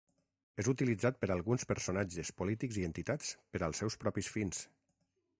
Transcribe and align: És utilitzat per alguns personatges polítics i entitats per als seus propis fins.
És 0.61 0.67
utilitzat 0.71 1.17
per 1.25 1.27
alguns 1.33 1.65
personatges 1.71 2.31
polítics 2.41 2.79
i 2.83 2.85
entitats 2.87 3.29
per 3.57 3.61
als 3.67 3.83
seus 3.83 3.99
propis 4.05 4.31
fins. 4.37 4.63